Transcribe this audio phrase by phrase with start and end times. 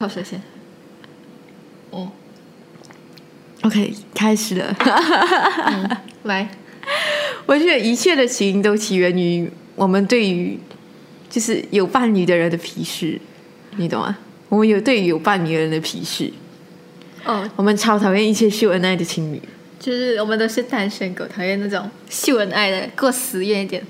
[0.00, 0.40] 好，谁先？
[1.90, 2.10] 哦
[3.62, 4.76] ，OK，开始了。
[6.24, 6.48] 来，
[7.46, 10.58] 我觉得一切的起因都起源于我们对于
[11.30, 13.20] 就是有伴侣的人的鄙视，
[13.76, 14.16] 你懂吗？
[14.48, 16.32] 我们有对于有伴侣的人的鄙视，
[17.24, 19.40] 哦，我们超讨厌一切秀恩爱的情侣。
[19.78, 23.84] 就是我们都是单身狗，讨厌那种秀恩爱的，过实验一点。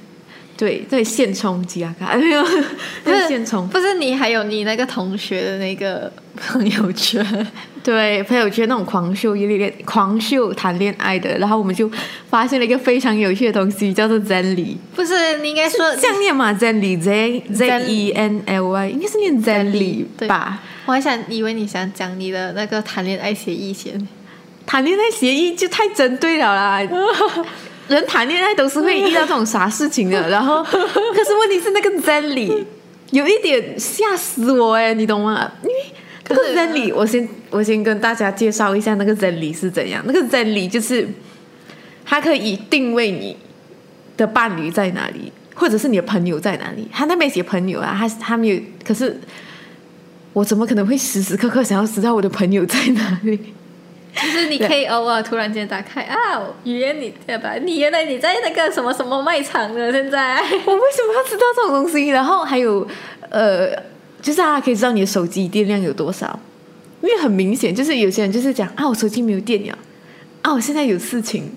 [0.57, 2.65] 对对，现充吉亚卡没有，不是
[3.05, 3.67] 对现充。
[3.69, 7.25] 不是你，还有你那个同学的那个朋友圈，
[7.83, 11.91] 对，朋友圈那种狂秀、一恋、狂秀谈恋爱的，然后我们就
[12.31, 14.79] 发现了一个非常有趣的东西，叫做真理。
[14.95, 16.53] 不是你应该说这样念嘛？
[16.53, 20.61] 真理 Z Z E N L Y，应该是念真理对吧？
[20.87, 24.07] 我还想以为你想讲你的那个谈恋爱协议先，
[24.65, 26.81] 谈恋爱协议就太针对了啦。
[27.89, 30.79] 人谈恋爱都是会遇到这种傻事情的，然后 可
[31.25, 32.65] 是问题是那个真理
[33.11, 35.51] 有一点吓死我哎，你懂吗？
[35.63, 35.75] 因为
[36.29, 40.03] 那个真理，我先我先跟大家介绍一下那个真理是怎样。
[40.07, 41.07] 那个真理就是
[42.05, 43.37] 它可以定位你
[44.17, 46.89] 的伴侣在哪里，或者是你的朋友在哪里。
[46.91, 49.21] 他那边写朋友啊，他他没有，可是
[50.33, 53.39] 我怎么可能会时时刻刻想要知道我的朋友在哪里？
[54.15, 56.17] 就是你可以偶尔突然间打开啊，
[56.65, 57.55] 语言你对吧？
[57.55, 59.93] 你原来你在那个什么什么卖场呢？
[59.93, 62.09] 现在我为什么要知道这种东西？
[62.09, 62.87] 然后还有
[63.31, 63.75] 呃，
[64.23, 66.39] 就是大家可以知道你的手机电量有多少，
[67.01, 69.77] 因为很明显，就是有些人就是讲啊，我手机没有电了，
[70.43, 71.53] 啊，我现在有事情，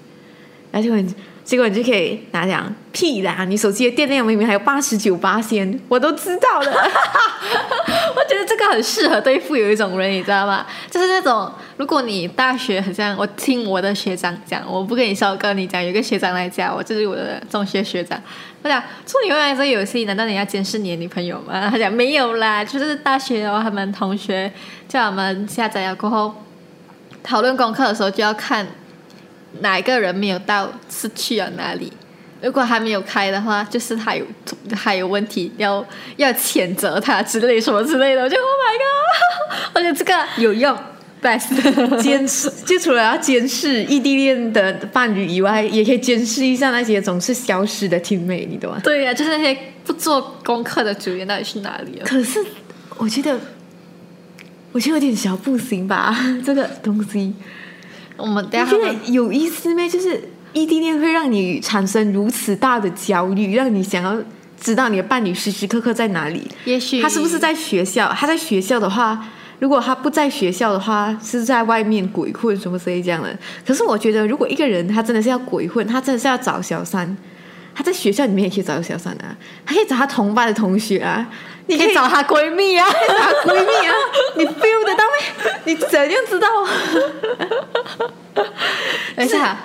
[0.72, 1.14] 然后结果你
[1.48, 6.70] 结果你就可以拿奖屁啦，你手机的电量明明还有八十九八千，我都知道了。
[8.14, 10.66] 我觉得这个很适合对付有一种人，你知道吗？
[10.92, 18.22] 就是那种，如果你大学好像我听我的学长讲，我不跟你说，跟你讲，有个学长来讲，我就是我的中学学长，
[18.62, 21.70] 我讲处女玩这个游戏，难道你要监视你的女朋友吗？
[21.72, 24.52] 他讲没有啦，就是大学哦，他们同学
[24.90, 26.36] 叫我们下载了过后，
[27.24, 28.68] 讨论功课的时候就要看
[29.62, 31.92] 哪一个人没有到是去了哪里。
[32.40, 34.24] 如果还没有开的话，就是他有
[34.76, 35.84] 还有问题，要
[36.18, 38.22] 要谴责他之类什么之类的。
[38.22, 39.74] 我就 Oh my god！
[39.74, 40.78] 我觉得这个有用
[41.20, 48.80] ，best 监视，就除了要监视异地恋的伴侣以外，也可以监视一下那些总是消失的 teammate，你懂吗？
[48.84, 52.06] 对呀、就是那些不做功课的组员到底去哪里了？
[52.06, 52.40] 可是
[52.98, 53.36] 我觉得，
[54.72, 56.16] 我觉得有点小不行吧，
[56.46, 57.34] 这个东西。
[58.18, 59.88] 我们等下有意思咩？
[59.88, 64.18] 就是异地恋会让你产生如此大的焦虑，让你想要
[64.60, 66.48] 知道你的伴侣时时刻刻在哪里。
[66.66, 68.12] 也许他是不是在学校？
[68.14, 69.24] 他在学校的话，
[69.60, 73.38] 如果他不在学校的话，是在外面鬼混什么之类这样的。
[73.66, 77.16] 可是我觉得，如果一个人他真的是要鬼混，他真的是要找小三，
[77.78, 81.24] 他在学校里面也可以找小三啊，他可以找他同班的同学啊，
[81.68, 82.88] 你可以找她闺蜜啊？
[82.90, 83.94] 找闺蜜啊，
[84.36, 85.04] 你 feel 得到
[85.46, 85.52] 没？
[85.66, 86.48] 你怎样知道？
[89.16, 89.56] 等一下，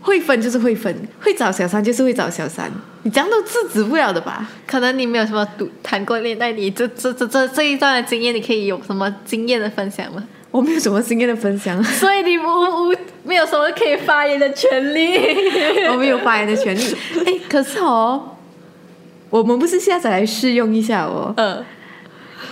[0.00, 2.68] 会分就是会分，会找小三就是会找小三，
[3.04, 4.48] 你这样都制止不了的吧？
[4.66, 5.46] 可能你没有什么
[5.84, 10.24] 谈过恋爱，你这这这这这一段的经验，你可以有什么经验的分享吗？
[10.52, 15.16] 我没有什么经验的分享， 所以你无无没有什么可以发言的权利。
[15.90, 16.82] 我没有发言的权利。
[17.26, 18.36] 哎，可是哦，
[19.30, 21.32] 我们不是下载来试用一下哦。
[21.38, 21.64] 嗯，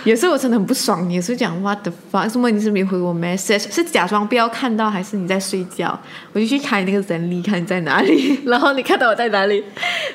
[0.03, 5.97] 有时候我真的很不爽，你有时候讲 what the fuck，什么你是没回我 message，是假装不要看到，还是你在睡觉？
[6.33, 8.39] 我就去开那个人力，看你在哪里。
[8.45, 9.63] 然后你看到我在哪里？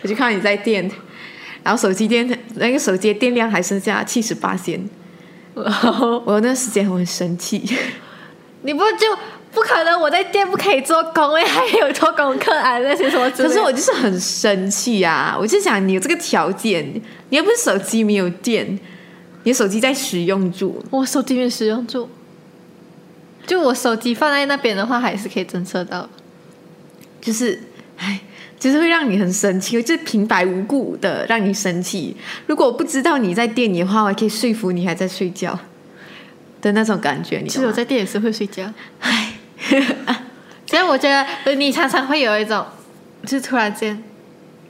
[0.02, 0.90] 我就看你在电，
[1.62, 4.84] 然后手机电那个手机电量还剩下七十八仙。
[5.64, 7.64] 然 后我那时间我很生气，
[8.62, 9.16] 你不就
[9.52, 13.30] 不可能我在店不可以做工，哎，还有做功课啊那些什么。
[13.30, 15.34] 可是我就是很生气啊！
[15.38, 16.84] 我就想你有这个条件，
[17.30, 18.78] 你又不是手机没有电，
[19.44, 22.06] 你手机在使用住，我手机没使用住，
[23.46, 26.06] 就我手机放在那边的话，还是可以侦测到。
[27.18, 27.60] 就是
[27.96, 28.20] 唉，
[28.58, 32.16] 就是会让你很生气，就是平白无故的让你生气。
[32.46, 35.58] 如果我不知道你在店里的话，我还可以说服你还在睡觉
[36.62, 37.72] 的那种感觉，你其实我？
[37.72, 38.64] 在店也是会睡觉，
[39.00, 39.34] 唉，
[40.66, 42.64] 所以我觉得呃你常常会有一种，
[43.24, 44.02] 就是突然间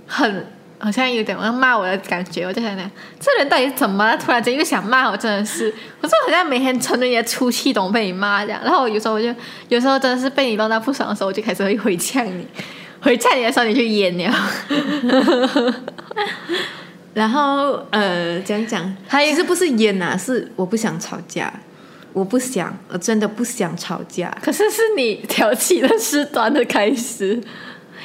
[0.07, 0.47] 很
[0.79, 4.17] 好像有点要骂我的感觉，我就想想，这人到底是怎么了？
[4.19, 5.73] 突然间又想骂我，真的是，
[6.03, 8.61] 我就好像每天存着你的出气，懂被你骂这样。
[8.63, 9.35] 然后有时候我就
[9.69, 12.47] 有时候真的是被你弄到不爽的时候，我就开始会回呛你，
[13.07, 14.35] 回呛你的时候你去演了。
[17.15, 21.53] 然后呃，讲讲，还有其实不是烟呐、是我不想吵架，
[22.13, 24.37] 我不想，我真的不想吵架。
[24.43, 27.41] 可是是你挑起了事端的开始，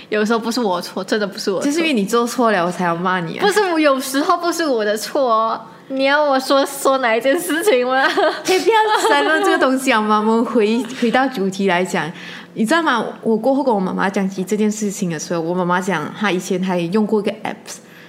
[0.10, 3.52] 有时候不是我错，真的不是我错，就是因为你做错了，我才要骂你啊不！
[3.52, 5.60] 是我，有时候不是我的错哦。
[5.88, 8.08] 你要我说说哪一件事情吗？
[8.46, 8.78] 可以不要
[9.10, 10.20] 谈论这个东西好吗？
[10.20, 12.10] 我们回回到主题来讲，
[12.54, 13.06] 你知道吗？
[13.22, 17.56] 我过后跟我妈妈讲起这件事情的时候，我妈妈讲她以前她也用过一个 app，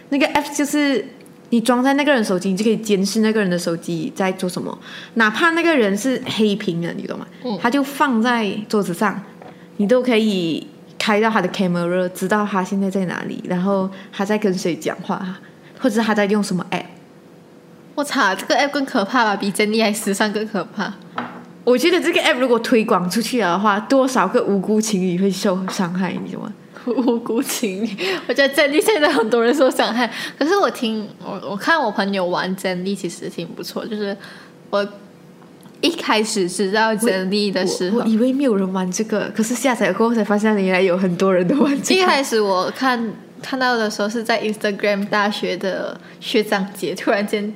[0.08, 1.04] 那个 app 就是
[1.50, 4.76] 你装在那个人手机，你就可以监视那个人的手机在做什么，
[5.14, 7.26] 哪怕那个人是黑屏的，你懂吗？
[7.44, 9.22] 嗯他就放在桌子上，
[9.76, 10.66] 你都可以
[10.98, 15.24] 开到他的 camera，知道他现在在哪里，然后他在跟谁讲话，
[15.78, 16.84] 或者是他在用什么 app。
[17.94, 19.36] 我操，这个 app 更可怕吧？
[19.36, 20.92] 比真理还时尚更可怕。
[21.64, 26.52] 我觉得这个 app 如果推广出去的话，多少个无辜情侣会受伤害，你懂吗？
[26.84, 27.88] 无辜情侣，
[28.26, 34.16] 我觉得真理现在很多人受伤害，可是我听我我看我朋友玩真理其实挺不错，就是
[34.68, 34.84] 我
[35.80, 42.00] 一开始知道真理的时候我我，以为没有人玩这个，可是下载过后才发现，原来有很多人都玩这个。
[42.00, 47.54] 一开始我看看到的时候是在 Instagram 大学的学长姐突然间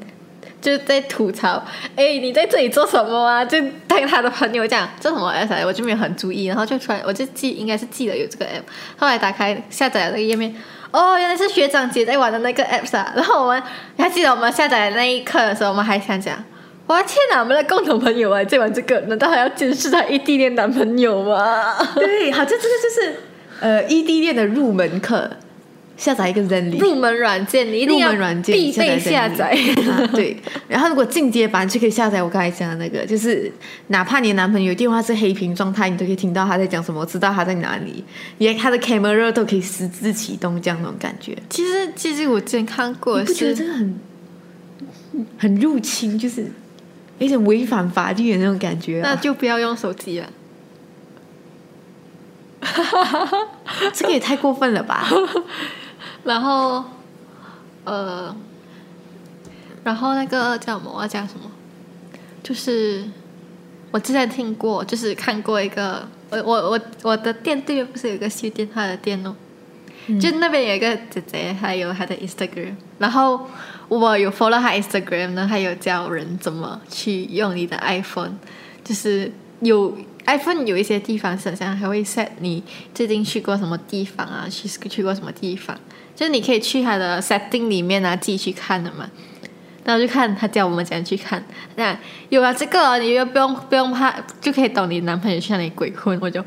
[0.66, 1.64] 就在吐槽，
[1.94, 3.44] 哎，你在这里做什么啊？
[3.44, 8.62] 就带他的朋友讲这什么 app，我就没有很注意，然后就突然我就记应该是记得有这个 app，
[8.96, 10.52] 后来打开下载了那个页面。
[10.90, 13.12] 哦，原来是学长姐在玩的那个 app 啊！
[13.14, 13.62] 然后我们，
[13.94, 16.36] 你还记得我们下载的那一刻的时候，我们还想讲，
[16.88, 21.76] 我的天哪，我们的共同朋友啊，在玩这个，难道还要监视他异地恋男朋友吗？
[21.94, 23.20] 对，好，这这个就是
[23.60, 25.30] 呃异地恋的入门课，
[25.96, 26.78] 下载一个 Zenly。
[26.78, 29.50] 入门软件你一定入要门软件必备下载。
[29.88, 30.36] 啊对，
[30.68, 33.50] 然后如果进阶版就可以下载我刚才讲的那个，就是
[33.88, 38.04] 哪怕你的男朋友电话是黑屏状态，你都可以听到他在讲什么，知道他在哪里，
[38.38, 41.36] 连他的 camera 都可以私自启动，这样那种感觉。
[41.48, 44.00] 其实，其实我之前看过你不觉得是这个很
[45.38, 46.46] 很入侵，就是
[47.18, 49.16] 有点违反法律的那种感觉、那啊？
[49.16, 50.28] 就不要用手机了。
[53.94, 55.08] 这个也太过分了吧？
[56.26, 56.84] 然后，
[57.84, 58.34] 呃，
[59.84, 60.92] 然后那个叫什么？
[60.94, 61.50] 我要讲什么？
[62.42, 63.04] 就是
[63.90, 69.34] 我之前听过，就是看过一个，我我我我的店对面不是有一个修电话的店哦，
[70.20, 73.48] 就那边有一个姐姐，还有她的 Instagram，然后
[73.88, 78.38] 我有 follow 她 Instagram 呢，还有教人怎么去用你的 iPhone，
[78.84, 79.96] 就是有
[80.26, 82.62] iPhone 有一些地方是好像还会 set 你
[82.92, 85.76] 最近去过什么地方啊，去去过什么地方，
[86.14, 89.08] 就是你可以去它的 setting 里面啊，自己去看的嘛。
[89.84, 91.40] 然后就看他教我们怎样去看，
[91.76, 91.96] 那
[92.28, 96.18] 有了这个，你又不用不用怕，就可以懂你男朋友去哪里鬼混。
[96.20, 96.44] 我就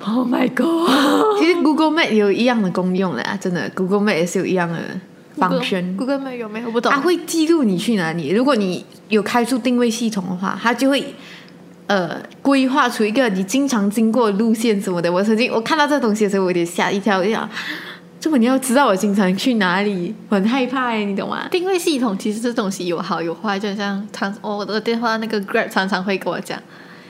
[0.00, 1.40] ，Oh my god！
[1.40, 4.78] 其实 Google Map 也有一样的功用的啊，真的，Google Map 也是有一样的
[5.38, 5.96] function。
[5.96, 6.66] Google Map 有没有？
[6.66, 6.92] 我不懂。
[6.92, 8.28] 它会记录你去哪里。
[8.28, 11.14] 如果你有开出定位系统的话，它就会
[11.86, 15.12] 呃规划出一个你经常经过路线什么的。
[15.12, 17.48] 我曾经我看到这东西的时候，我有点吓一跳，我就想，
[18.20, 21.46] 这么你要知道我经常去哪里，我很害怕哎，你懂吗？
[21.50, 26.58] 定位系统其实这东西有好有坏，就像常我的电话那个 Grab 常常会跟我讲，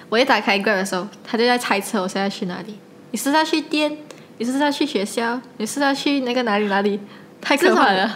[0.09, 2.75] 我一打开 Grab 的时候，他就在猜测我现在去哪里。
[3.13, 3.97] 你是要去店？
[4.39, 5.41] 你是要去学校？
[5.59, 6.99] 你是要去那个哪里哪里？
[7.41, 8.11] 太可怕了！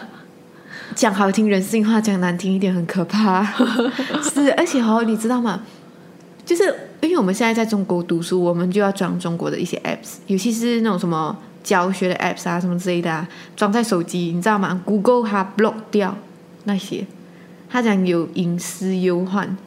[0.96, 3.44] 讲好听人性话，讲难听一点很可怕。
[4.34, 5.60] 是，而且哦，你知道吗？
[6.48, 6.64] 就是
[7.02, 16.16] 因为我们现在在中国读书，我们就要装中国的一些 apps，尤其是那种什么教学的 apps 啊，什么之类的啊，装在手机，你知道吗？Google 它 block 掉
[16.64, 17.06] 那些，
[17.68, 19.58] 它讲有隐私忧患。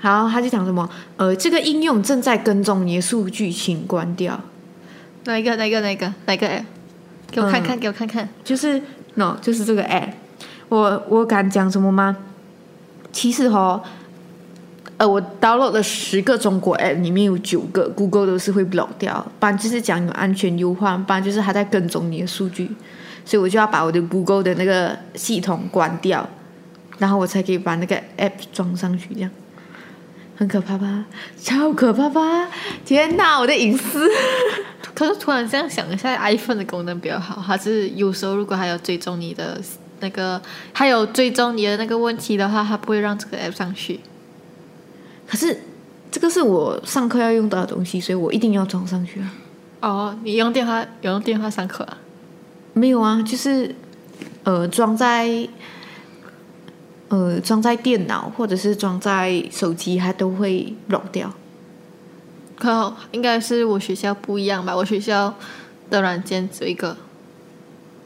[0.00, 4.40] 然后他就讲什么，呃，这个应用正在跟踪你的数据，请关掉。
[5.26, 5.54] 哪一个？
[5.54, 5.80] 哪一个？
[5.80, 6.12] 哪一个？
[6.26, 6.64] 哪一个 app？
[7.30, 8.28] 给我看看，给我看看。
[8.42, 8.82] 就是
[9.14, 10.10] no，就是这个 app。
[10.68, 12.16] 我我敢讲什么吗？
[13.10, 13.82] 其实哦，
[14.98, 22.70] 呃，我 download 的十个中国 app 里面有九个 Google 都是会 block 掉，不然就是讲有安全忧患，不然就是它在跟踪你的数据，
[23.24, 26.28] 所以我就要把我的 Google 的那个系统关掉，
[26.98, 29.30] 然后我才可以把那个 app 装上去，这样。
[30.36, 31.04] 很可怕吧？
[31.42, 32.48] 超可怕吧！
[32.84, 34.08] 天哪，我的隐私！
[34.94, 39.60] 可是突然这样想一下，iPhone 的功能比较好，它是有时候如果还有追踪你的
[39.98, 40.40] 那个，
[40.72, 43.98] 还有追踪你的那个问题的话，它不会让这个 app 上去。
[45.28, 45.56] 可是
[46.10, 49.32] 这个是我上课要用到的东西，所以我一定要装上去啊。
[49.80, 51.98] 哦，你用电话有用电话上课啊？
[52.72, 53.74] 没有啊，就是
[54.44, 55.48] 呃装在
[57.08, 61.32] 呃装在电脑或者是装在手机，它都会 lock 掉。
[62.56, 64.74] 可应该是我学校不一样吧？
[64.74, 65.34] 我学校
[65.90, 66.96] 的软件只有一个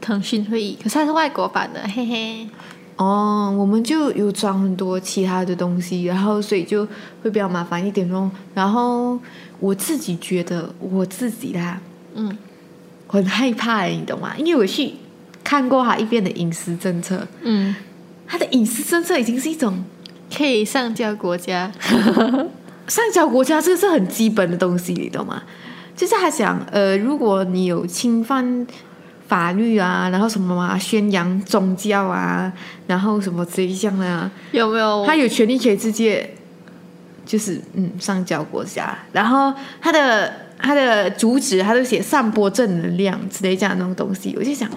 [0.00, 2.48] 腾讯会议，可是它是外国版的，嘿嘿。
[2.96, 6.86] 哦，我们就有装很多其他的东西，然后所以就
[7.22, 8.30] 会比较麻烦一点咯。
[8.54, 9.18] 然后
[9.58, 11.80] 我自己觉得我自己啦，
[12.14, 12.36] 嗯，
[13.08, 14.34] 很害怕欸，你懂吗？
[14.36, 14.92] 因为我去
[15.42, 17.74] 看过他一遍的隐私政策，嗯，
[18.26, 19.82] 他的隐私政策已经是一种
[20.34, 21.72] 可以上交国家，
[22.86, 25.42] 上交国家，这是很基本的东西，你懂吗？
[25.96, 28.66] 就是他想，呃，如果你有侵犯
[29.32, 32.52] 法律啊，然后什么嘛，宣扬宗教啊，
[32.86, 35.06] 然后什么这一项啊，有没有？
[35.06, 36.34] 他有权利可以直接
[37.24, 44.68] 就是嗯上交国家，然后他的他的主旨，他都写散播正能量之类这样的那种东西，我就想，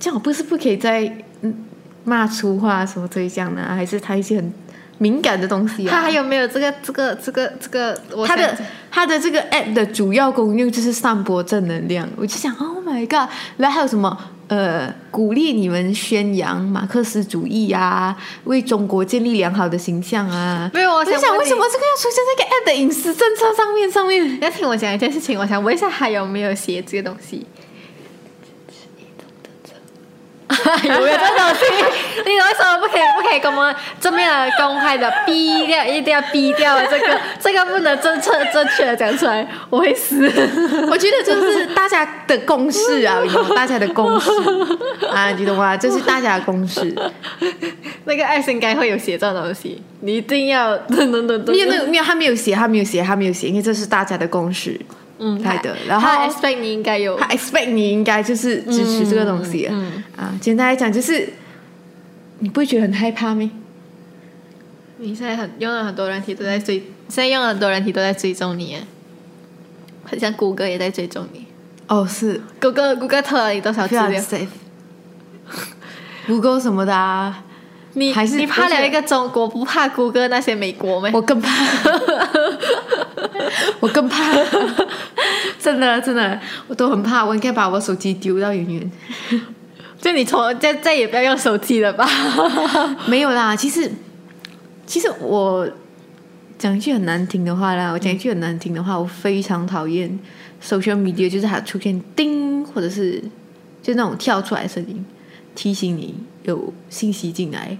[0.00, 1.04] 这样我不是不可以再
[1.42, 1.54] 嗯
[2.02, 3.66] 骂粗话什么这一项呢？
[3.68, 4.52] 还是他一些很
[4.98, 5.90] 敏感的东西啊？
[5.90, 7.98] 他还有没有这个这个这个这个？
[8.14, 13.28] 我它的想它的这个 app 的主要功用就是散播正能量，我就想，Oh my god！
[13.56, 20.70] 然后还有什么呃，鼓励你们宣扬马克思主义啊，为中国建立良好的形象啊。
[20.72, 23.90] 没有，我我想，为什么这个要出现在一个 app 的隐私政策上面？
[23.90, 27.46] 上面要听我讲一件事情，我想问一下，还有没有写这个东西？
[30.84, 31.64] 有没有这种东西？
[32.24, 35.84] 你为什么不可以不可以跟我们这么的公开的 逼掉？
[35.84, 40.24] 一定要逼掉这个，这个不能正确正确的讲出来，我会死。
[40.90, 43.18] 我觉得这是大家的共识啊，
[43.54, 44.30] 大家的共识
[45.10, 45.76] 啊，你懂吗？
[45.76, 46.94] 这是大家的共识。
[48.04, 51.54] 那个爱应该会有写这种东西，你一定要等等等等。
[51.54, 54.78] 没有那个没有，他没有写，他没有写，他没有写，因为这是大家的共识。
[55.26, 60.32] 嗯来的然后他 expect 你应该有他 expect 你应该就是支持这个东西、嗯啊。
[60.38, 61.32] 简单来讲，就是
[62.40, 63.50] 你不会觉得很害怕吗？
[64.98, 66.76] 你现在很用了很多人体都在追，
[67.08, 68.76] 现在用了很多人体都在追踪你，
[70.04, 71.46] 很像谷歌也在追踪你。
[71.88, 74.48] 哦，是谷歌谷歌偷了你多少资料？safe。
[76.26, 77.44] Google 什么的啊，
[77.94, 81.10] 你还是你怕了一个中国，不怕谷歌那些美国吗？
[81.12, 81.50] 我更怕，
[83.80, 84.32] 我更怕，
[85.64, 88.92] 真的真的，我都很怕，我应该把我手机丢到远远。
[89.98, 92.06] 就你从再再也不要用手机了吧？
[93.08, 93.90] 没有啦，其实
[94.84, 95.66] 其实我
[96.58, 100.18] 讲一句很难听的话啦，我讲一句很难听的话，我非常讨厌
[100.62, 103.18] social media，就是它出现叮，或者是
[103.82, 105.02] 就那种跳出来的声音，
[105.54, 107.78] 提醒你有信息进来。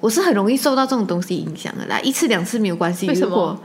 [0.00, 3.60] 我是很容易受到这种东西影响的啦，一次两次没有关系，为什么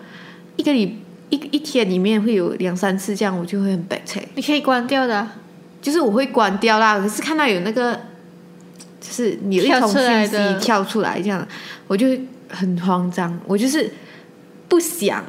[0.57, 0.97] 一个礼
[1.29, 5.35] 一一天里面会有两三次这样，我就会很悲催你可以关掉的啊。
[5.81, 7.93] 就是我会关掉啦，可是看到有那个，
[8.99, 11.47] 就是你有一跳通出来讯息跳出来，这样
[11.87, 13.91] 我就会很慌张，我就是
[14.67, 15.23] 不想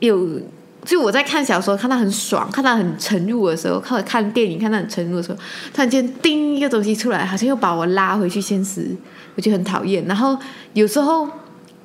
[0.00, 0.40] 有。
[0.84, 5.36] 就我在看小说，看到很爽，看到很沉入的时候，看看电影看到很沉入的时候，
[5.74, 8.88] 突然间叮一个东西出来，好像又把我拉回去现实，
[9.34, 10.02] 我就很讨厌。
[10.06, 10.38] 然后
[10.72, 11.28] 有时候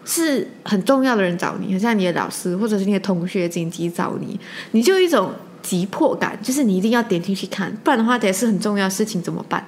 [0.06, 4.40] 是很重要的人找你，很像你的老师或者是你的同学紧急找你，
[4.72, 5.32] 你就有一种
[5.62, 9.66] 急迫感，就是你一定要点进去看，不然的话，得是很重要的事情怎么办？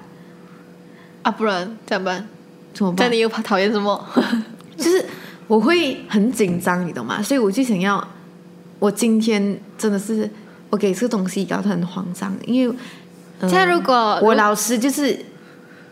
[1.22, 2.28] 啊，不然怎么办？
[2.74, 3.08] 怎么办？
[3.08, 4.06] 那你又怕讨厌什么？
[4.78, 5.06] 就是
[5.48, 7.22] 我会很紧张，你懂吗？
[7.22, 8.06] 所以我就想要，
[8.80, 10.30] 我今天真的是
[10.70, 12.76] 我给这个东西搞得很慌张，因为、
[13.40, 15.18] 呃这样如果我老师就是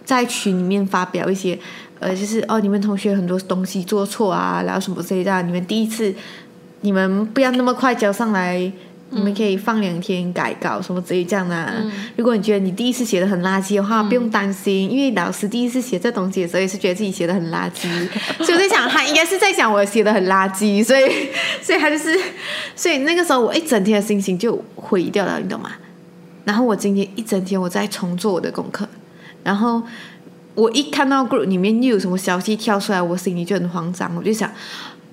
[0.06, 1.58] 在群里面发表一些，
[2.03, 6.13] 呃，就是哦，你们同学很多东西做错啊，然后什么之类的啊，你们第一次，
[6.81, 8.72] 你们不要那么快交上来。
[9.15, 11.72] 你们可以放两天改稿什么之类这样的、啊。
[12.15, 17.88] 如果你觉得你第一次写的很垃圾的话，不用担心，因为老师第一次写这东西的时候也是觉得自己写的很垃圾，
[18.43, 21.03] 所以我在想他应该是在想我写的很垃圾，所以
[21.62, 22.19] 所以他就是，
[22.75, 25.69] 所以那个时候我一整天的心情就毁掉了，你懂吗？
[26.43, 28.89] 然后我今天一整天我在重做我的功课，
[29.43, 29.79] 然后
[30.55, 34.51] 我一看到 group 里面又有什么消息跳出来，我心里就很慌张，我就想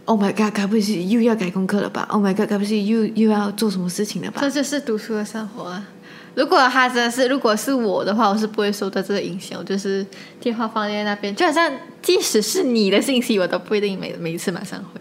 [0.04, 4.50] ，Oh my god，该不会是又要改功课了吧？Oh my god，该不是又又要做什么事情了吧这？
[4.50, 5.86] 就是读书的生活啊。
[6.34, 9.58] 如果他真的是，如果是我的话，我是不会受到这个影响。
[9.58, 10.06] 我就是
[10.38, 11.70] 电话放在那边，就好像
[12.00, 15.00] 即使是你的信息，我都不一定每每一次马上回。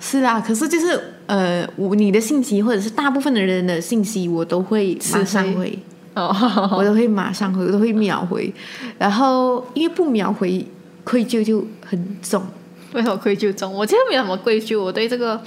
[0.00, 5.78] 是啊，可是就是呃，我你的信息或者是大部分的人的信息，我都会马上吃回，
[6.14, 8.52] 哦，我都会马上回，我都会秒回。
[8.98, 10.66] 然后因为不秒回，
[11.04, 12.44] 愧疚就很重。
[12.92, 13.72] 为什么愧疚重？
[13.72, 15.40] 我其实没有什么愧疚，我对这个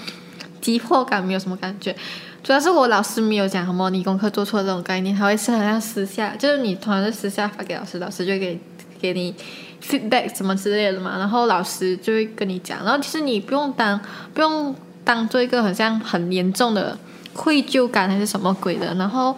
[0.61, 1.93] 急迫感没有什么感觉。
[2.41, 8.59] 主要是我老师没有讲什么你功课做错这种概念，他会是好像私下，就是你突然是私下发给老师，老师就会给
[9.01, 9.35] 给你
[9.81, 13.99] feedback 什么之类的嘛，然后老师就会跟你讲，然后其实你不用当
[14.33, 16.97] 不用当做一个很像很严重的
[17.33, 19.35] 愧疚感还是什么鬼的，然后。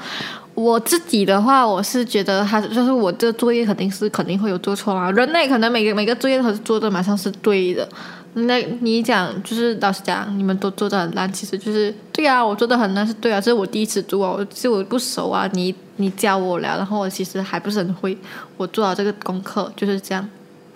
[0.55, 7.87] 我自己的话，我是觉得他就是我这作业肯定是肯定会有做错啊，人类可能每个每个作业都是做的马上是对的，
[8.33, 18.17] 那你讲就是老实讲，你们都做的很烂，其实就是对啊，我做的很烂是对啊，这是我第一次做啊，我是我不熟啊，你你教我了，然后我其实还不是很会，
[18.55, 20.29] 我做好这个功课就是这样，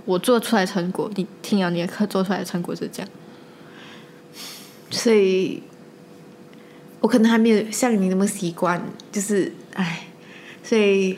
[0.03, 3.09] 我做出来成果，你听了你的课做出来的成果是这样。
[4.91, 5.63] 所以，
[6.99, 8.81] 我可能还没有像你那么习惯，
[9.11, 10.01] 就是唉，
[10.61, 11.17] 所以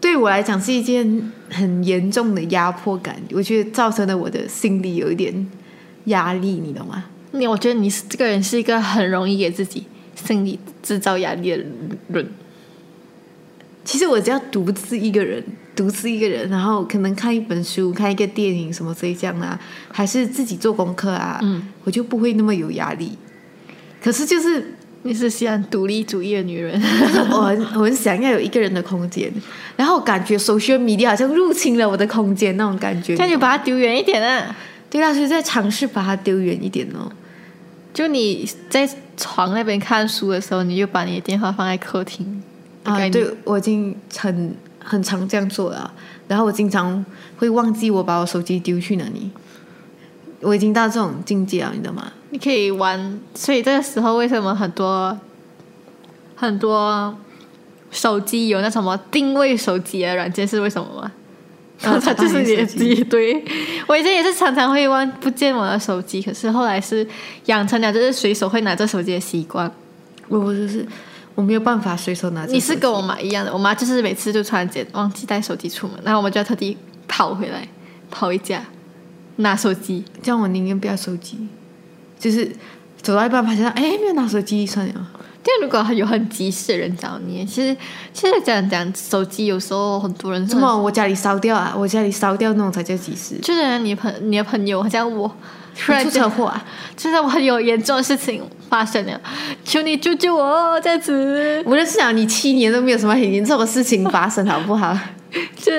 [0.00, 5.48] 对我来讲是一件很严重的压迫感，我觉得造成了我的心理有一点
[6.06, 7.04] 压力，你懂吗？
[7.30, 9.84] 你我觉得你是这个人是一个很容易给自己
[10.16, 11.64] 心理制造压力的
[12.08, 12.28] 人。
[13.84, 15.42] 其实我只要独自一个人，
[15.76, 19.58] 独自一个人，然后可能看一本书、看一个电影什么这样啊，
[19.92, 23.16] 还是自己做功课啊，嗯，我就不会那么有压力。
[24.02, 26.80] 可是就是你是喜欢独立主义的女人，
[27.30, 29.32] 我很我很想要有一个人的空间，
[29.76, 33.14] 然后感觉 social media 好像入侵了我的空间那种感觉。
[33.16, 34.54] 那就把它丢远一点啊！
[34.88, 37.10] 对啊，所以在尝试把它丢远一点哦。
[37.92, 42.42] 就你在床那边看书的时候，你就把你的电话放在客厅。
[42.84, 45.92] 啊，对，我已经很很常这样做了。
[46.28, 47.04] 然后我经常
[47.36, 49.30] 会忘记我把我手机丢去哪里。
[50.40, 52.12] 我已经到这种境界了，你知道吗？
[52.32, 55.16] 你可以玩，所以这个时候为什么很多
[56.34, 57.14] 很多
[57.90, 61.12] 手机有那什么定位手机的软件是为什么吗？
[61.80, 63.44] 然 后它就是你的机，对
[63.86, 67.06] 我以前也是常常会忘不见我的手机，可是后来是
[67.46, 69.70] 养成了就是随手会拿着手机的习惯。
[70.28, 70.86] 我我就是
[71.34, 72.52] 我没有办法随手拿着。
[72.52, 77.68] 你是跟我妈一样的，我妈就是每次就突然间忘记带手机出门，然后我们就要特地跑回来，
[78.10, 78.64] 跑回家
[79.36, 80.02] 拿手机。
[80.22, 81.36] 这样我宁愿不要手机，
[82.22, 82.48] 就是
[83.02, 85.10] 走到一半发现哎没有拿手机算了。
[85.44, 87.76] 但如果有很急事的人找你，其实
[88.12, 93.34] 其实讲讲手机，有时候很多人什么我家里烧掉啊，我家里烧掉那种才叫急事。
[93.42, 95.28] 就是你朋你的朋友好像我
[95.78, 96.64] 突然出车祸啊，
[96.96, 99.20] 就是我有严重的事情发生了，
[99.64, 101.62] 求你救救我这样子。
[101.66, 104.96] 我就是讲你七年都没有什么很严重的事情发生，好不好？
[105.56, 105.72] 就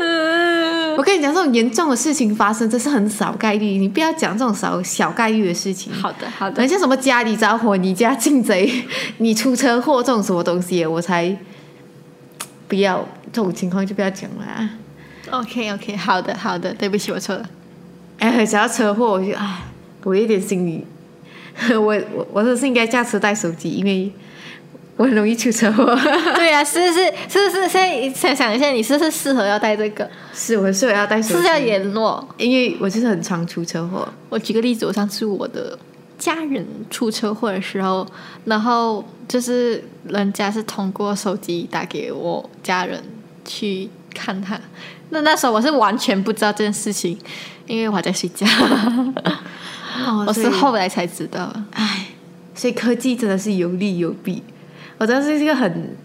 [0.96, 3.76] 我跟你讲，这种严重的事情发生，这是很少概率。
[3.76, 5.92] 你不要讲这种小小概率的事情。
[5.92, 6.62] 好的，好的。
[6.62, 8.72] 人家什么家里着火，你家进贼，
[9.18, 11.36] 你出车祸这种什么东西，我才
[12.66, 14.70] 不要这种情况就不要讲了。
[15.30, 17.46] OK，OK，好的，好的，对不起，我错了。
[18.20, 19.62] 哎，讲到车祸，我就哎，
[20.04, 20.86] 我有点心理，
[21.70, 21.78] 我
[22.14, 24.12] 我我是不是应该驾车带手机，因为
[24.96, 25.98] 我很容易出车祸。
[26.36, 30.08] 对呀、是是是是，现在想想一下，你是不是适合要带这个？
[30.34, 32.28] 是，我是我要带手机，是要联络。
[32.36, 34.06] 因为我就是很常出车祸。
[34.28, 35.78] 我举个例子，我上次我的
[36.18, 38.06] 家人出车祸的时候，
[38.44, 43.02] 然后就是人家是通过手机打给我家人
[43.46, 44.60] 去看他。
[45.10, 47.18] 那那时候我是完全不知道这件事情，
[47.66, 48.46] 因为我还在睡觉，
[50.06, 51.52] 哦我是后来才知道。
[51.72, 52.06] 唉，
[52.54, 54.42] 所以科技真的是有利有弊。
[54.98, 55.96] 我知道这是一个很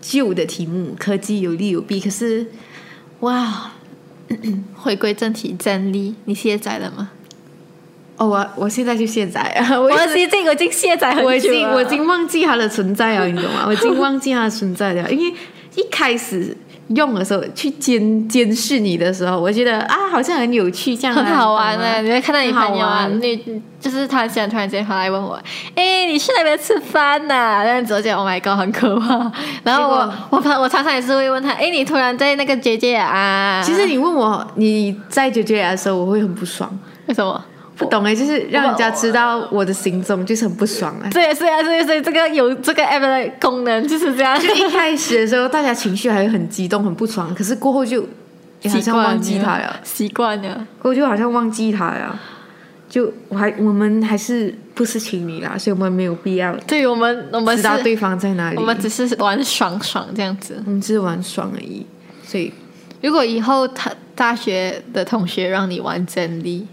[0.00, 2.00] 旧的题目，科技有利有弊。
[2.00, 2.46] 可是，
[3.20, 3.72] 哇，
[4.74, 7.10] 回归正题，真理，你卸载了吗？
[8.16, 9.70] 哦，我我现在就卸载啊！
[9.78, 13.64] 我我一直已经我已经卸载很久了，我已经我已经忘记它的存在了，你懂吗？
[13.66, 15.36] 我已经忘记它的存在了，因为
[15.76, 16.56] 一开始
[16.94, 25.38] 用的时候去监监视你的时候，我觉得啊，好像很有趣，这样啊很好玩的的，你会看到你朋友啊，你就是他现在突然间跑来问我，
[25.74, 29.30] 哎，你去那边吃饭呐、这样子我觉得 Oh my God，很可怕。
[29.62, 33.62] 然后我我朋我常常也是会问他，哎，你突然在那个姐姐啊？
[33.64, 36.70] 其实你问我你在九九的时候，我会很不爽，
[37.06, 37.44] 为什么？
[37.78, 41.08] 不懂哎，就是让人家知道我的行踪，就是很不爽啊。
[41.10, 48.02] 对，是啊，所以所以这个有这个 app 的功能就是这样，就一开始的时候，大家情绪还是很激动、很不爽，可是过后就
[48.64, 50.66] 好像忘记他了，习惯了。
[50.82, 52.20] 过后就好像忘记他了。
[52.88, 58.56] 就我还我们还是不是情侣啦，所以我们没有必要对我们，我们知道对方在哪里。
[58.56, 60.62] 我们只是玩爽爽这样子。
[60.64, 61.86] 我们只是玩爽而已，
[62.24, 62.50] 所以
[63.02, 66.66] 如果以后他大学的同学让你玩真理，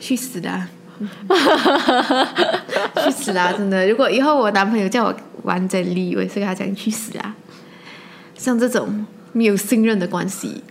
[0.00, 0.68] 去死啦！
[3.04, 3.52] 去死啦！
[3.56, 7.34] 真的，如果以后我男朋友叫我玩真理，我也是跟他讲去死啦。
[8.36, 10.62] 像这种没有信任的关系，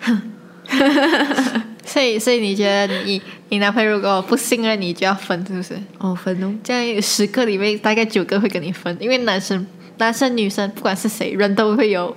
[0.00, 0.30] 哼
[1.84, 5.74] 所以所以你觉得你你男朋友如果不信任你就要分，是不是？
[5.98, 9.66] 哦，分哦，这样十个里面大概九个会跟你分，因为男生、
[9.96, 12.14] 男生、女生不管是谁，人都会有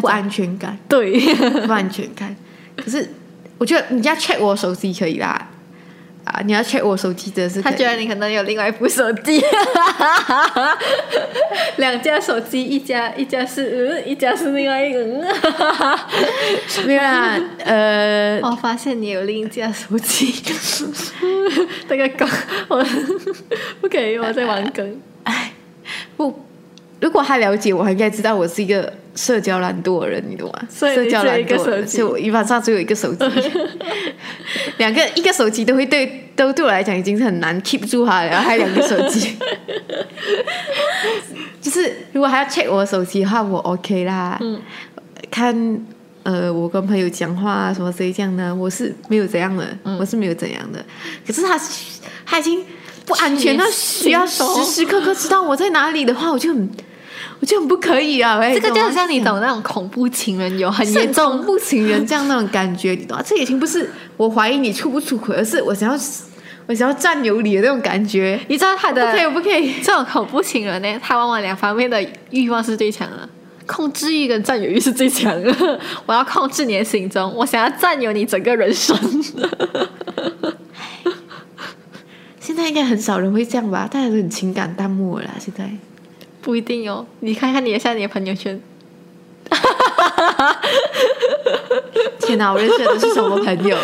[0.00, 1.18] 不安全感，对，
[1.66, 2.34] 不安全感。
[2.76, 3.08] 可是
[3.58, 5.48] 我觉得你要 check 我手机可以啦，
[6.24, 9.42] 啊，你要 check 我手机真的是他觉得你可能有另外一部手机，
[11.76, 15.24] 两架手机，一家一家是嗯，一家是另外一个嗯。
[16.86, 20.32] 没有啦，呃，我发现你有另一架手机，
[21.88, 22.28] 这个梗
[22.68, 22.84] 我
[23.80, 25.00] 不可以，我在玩梗。
[25.24, 25.52] 哎，
[26.16, 26.44] 不
[27.00, 30.62] 如果他了解我，他应该知道我是一个社交懒惰的人，你懂吗？
[30.70, 33.24] 所以社交懒惰所以我一般上只有一个手机，
[34.78, 39.36] 两个一个手机都会对都对我来讲已经是很难 keep 住它了，然后还有两个手机，
[41.60, 44.38] 就是如果还要 check 我的手机的话，我 OK 啦。
[44.40, 44.60] 嗯
[45.30, 45.54] 看
[46.22, 50.82] 呃，我跟朋友讲话啊，什么谁这样的，我是没有怎样的，嗯我是没有怎样的。
[51.26, 51.58] 可是他
[52.24, 52.64] 他已经
[53.06, 56.70] 不安全那需要时时刻刻知道我在哪里的话，我就很
[57.40, 58.38] 我就很不可以啊。
[58.38, 63.24] 喂这个就懂吗很像你懂那种恐怖情人有很严重恐怖情人这样那种感觉，你懂吗？
[63.26, 65.98] 这已经不是我怀疑你出不出轨，而是我想要
[66.66, 68.40] 我想要占有你的那种感觉。
[68.48, 69.74] 你知道他的不可以，不可以。
[69.82, 73.28] 这种恐怖情人呢，他往往两方面的欲望是最强的，
[73.66, 75.78] 控制欲跟占有欲是最强的。
[76.06, 78.96] 我要控制你的行踪，我想要占有你整个人生。
[82.54, 83.88] 现在应该很少人会这样吧？
[83.90, 85.32] 大家都很情感淡漠了啦。
[85.40, 85.68] 现在
[86.40, 88.60] 不一定哦，你看看你现在你的朋友圈，
[92.20, 93.76] 天哪，我认识的都是什么朋友？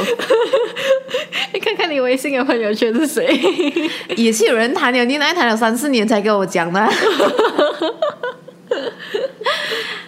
[1.53, 3.27] 你 看看你微信的朋友圈是谁？
[4.17, 6.89] 也是有人谈了恋爱，谈了三四年才跟我讲的。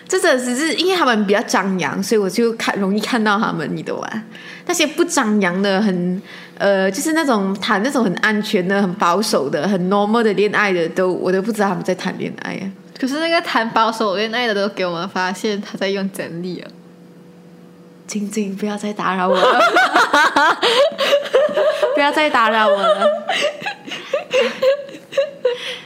[0.06, 4.22] 这真的只是因为他们比较张扬，所以我就看容易看到他们，你懂吗？
[4.66, 6.22] 那些不张扬的，很
[6.58, 12.70] 呃，就是那种谈那种很安全的、很保守的、很 normal 的恋爱的，都我都不知道他们在谈恋爱啊。
[12.98, 16.70] 可是那个谈保守恋爱的都给我们发现他在用真理啊。
[18.06, 19.60] 晶晶，不要再打扰我了，
[21.94, 23.08] 不要再打扰我了，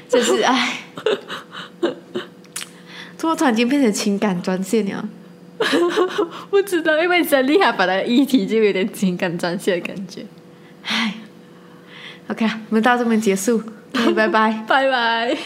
[0.09, 0.81] 真是唉，
[3.17, 5.09] 怎么突然间变成情感专线了？
[6.51, 10.25] 不知道，因为真理还把那个议题就有点情感专线的感觉。
[10.85, 11.15] 唉
[12.29, 13.63] ，OK，我们到这边结束，
[14.15, 14.65] 拜拜。
[14.69, 15.37] 拜拜。